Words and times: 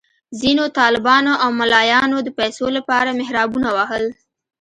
ځینو 0.39 0.63
طالبانو 0.79 1.33
او 1.43 1.49
ملایانو 1.59 2.17
د 2.23 2.29
پیسو 2.39 2.65
لپاره 2.77 3.17
محرابونه 3.19 3.69
وهل. 3.77 4.05